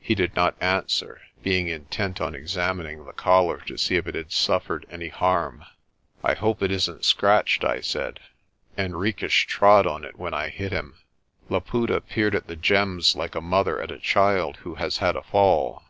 [0.00, 4.32] He did not answer, being intent on examining the Collar to see if it had
[4.32, 5.64] suffered any harm.
[6.24, 8.18] "I hope it isn't scratched," I said.
[8.76, 10.94] "Henriques trod on it when I hit him."
[11.48, 15.22] Laputa peered at the gems like a mother at a child who has had a
[15.22, 15.84] fall.